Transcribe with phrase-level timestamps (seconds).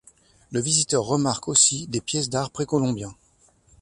[0.49, 3.13] Le visiteur remarque aussi des pièces d'art précolombien.